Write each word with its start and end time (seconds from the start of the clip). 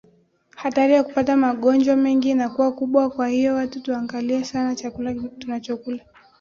hatari 0.55 0.93
ya 0.93 1.03
kupata 1.03 1.37
magonjwa 1.37 1.95
mengi 1.95 2.29
inakuwa 2.29 2.71
kubwa 2.71 3.09
kwa 3.09 3.27
hiyo 3.27 3.55
watu 3.55 3.79
tuangalie 3.81 4.43
sana 4.43 4.75
chakula 4.75 5.13
tunachokula 5.13 6.03